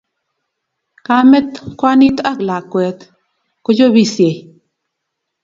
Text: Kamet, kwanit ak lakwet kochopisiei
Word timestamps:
Kamet, 1.05 1.49
kwanit 1.79 2.17
ak 2.29 2.37
lakwet 2.47 2.99
kochopisiei 3.63 4.37